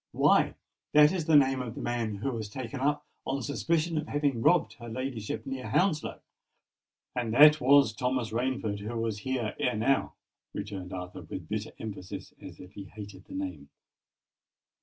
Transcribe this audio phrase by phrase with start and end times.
[0.13, 0.55] "Why,
[0.93, 4.41] that is the name of the man who was taken up on suspicion of having
[4.41, 6.21] robbed her ladyship near Hounslow!"
[7.15, 10.15] "And that was Thomas Rainford who was here ere now!"
[10.55, 13.69] returned Arthur, with bitter emphasis, as if he hated the name.